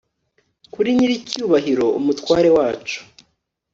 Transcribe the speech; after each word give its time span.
kuri 0.73 0.89
nyiricyubahiro 0.97 1.85
umutware 1.99 2.49
wacu 2.57 2.99